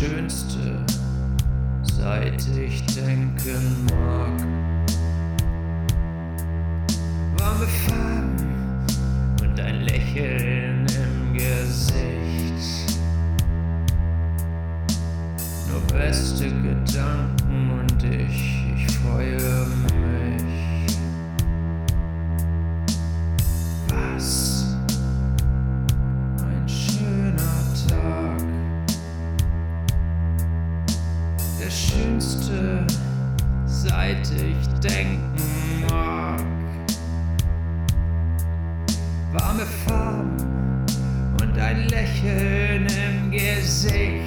schönste, 0.00 0.82
seit 1.82 2.46
ich 2.56 2.86
denken 2.86 3.86
mag. 3.90 4.46
Warme 7.36 7.66
Farben 7.86 8.86
und 9.42 9.60
ein 9.60 9.82
Lächeln 9.82 10.86
im 10.86 11.34
Gesicht. 11.34 12.98
Nur 15.68 15.82
beste 15.92 16.48
Gedanken 16.48 17.70
und 17.70 18.02
ich, 18.02 18.72
ich 18.74 18.98
freue 18.98 19.49
schönste, 32.00 32.86
seit 33.66 34.30
ich 34.32 34.68
denken 34.80 35.84
mag. 35.88 36.40
Warme 39.32 39.66
Farben 39.86 40.86
und 41.40 41.58
ein 41.58 41.88
Lächeln 41.88 42.86
im 42.86 43.30
Gesicht. 43.30 44.19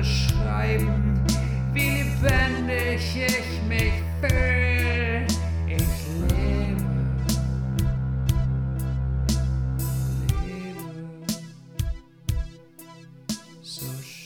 beschreiben, 0.00 1.20
wie 1.74 1.90
lebendig 1.90 3.16
ich 3.16 3.62
mich 3.68 3.92
fühle. 4.20 5.26
Ich 5.66 5.92
lebe, 6.28 6.90
lebe 10.42 10.94
so 13.62 13.86
schön. 14.02 14.19